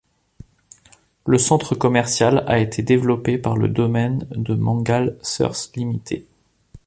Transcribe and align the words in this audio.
Le 1.27 1.37
centre 1.37 1.75
commercial 1.75 2.43
a 2.47 2.57
été 2.57 2.81
développée 2.81 3.37
par 3.37 3.55
le 3.55 3.67
domaine 3.67 4.25
de 4.31 4.55
Mangal 4.55 5.19
Thirth 5.21 5.73
limité. 5.75 6.25